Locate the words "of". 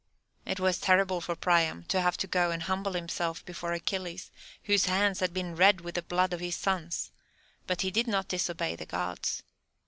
6.33-6.39